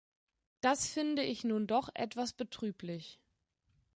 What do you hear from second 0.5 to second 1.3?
Das finde